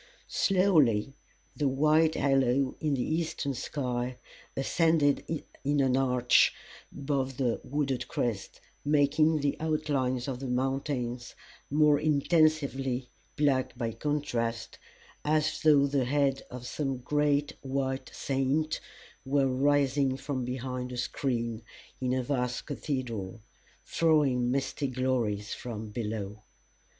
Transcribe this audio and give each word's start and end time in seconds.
Slowly 0.27 1.13
the 1.55 1.67
white 1.67 2.15
halo 2.15 2.75
in 2.79 2.95
the 2.95 3.03
eastern 3.03 3.53
sky 3.53 4.17
ascended 4.57 5.23
in 5.63 5.79
an 5.79 5.95
arch 5.95 6.55
above 6.91 7.37
the 7.37 7.61
wooded 7.63 8.07
crests, 8.07 8.59
making 8.83 9.41
the 9.41 9.55
outlines 9.59 10.27
of 10.27 10.39
the 10.39 10.47
mountains 10.47 11.35
more 11.69 11.99
intensely 11.99 13.09
black 13.35 13.77
by 13.77 13.91
contrast, 13.91 14.79
as 15.23 15.61
though 15.61 15.85
the 15.85 16.05
head 16.05 16.41
of 16.49 16.65
some 16.65 16.97
great 16.97 17.53
white 17.61 18.09
saint 18.11 18.79
were 19.23 19.45
rising 19.45 20.17
from 20.17 20.43
behind 20.43 20.91
a 20.91 20.97
screen 20.97 21.61
in 21.99 22.11
a 22.11 22.23
vast 22.23 22.65
cathedral, 22.65 23.39
throwing 23.85 24.49
misty 24.49 24.87
glories 24.87 25.53
from 25.53 25.89
below. 25.91 26.41